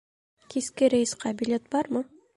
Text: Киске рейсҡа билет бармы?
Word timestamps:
Киске 0.53 0.89
рейсҡа 0.95 1.35
билет 1.43 1.73
бармы? 1.77 2.07